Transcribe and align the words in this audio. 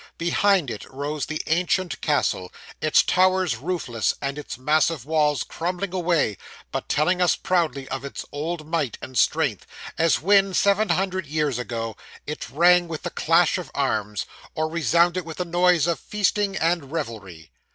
Behind 0.17 0.71
it 0.71 0.83
rose 0.89 1.27
the 1.27 1.43
ancient 1.45 2.01
castle, 2.01 2.51
its 2.81 3.03
towers 3.03 3.57
roofless, 3.57 4.15
and 4.19 4.39
its 4.39 4.57
massive 4.57 5.05
walls 5.05 5.43
crumbling 5.43 5.93
away, 5.93 6.39
but 6.71 6.89
telling 6.89 7.21
us 7.21 7.35
proudly 7.35 7.87
of 7.89 8.03
its 8.03 8.25
old 8.31 8.65
might 8.65 8.97
and 8.99 9.15
strength, 9.15 9.67
as 9.99 10.19
when, 10.19 10.55
seven 10.55 10.89
hundred 10.89 11.27
years 11.27 11.59
ago, 11.59 11.95
it 12.25 12.49
rang 12.49 12.87
with 12.87 13.03
the 13.03 13.11
clash 13.11 13.59
of 13.59 13.69
arms, 13.75 14.25
or 14.55 14.67
resounded 14.67 15.23
with 15.23 15.37
the 15.37 15.45
noise 15.45 15.85
of 15.85 15.99
feasting 15.99 16.57
and 16.57 16.91
revelry. 16.91 17.51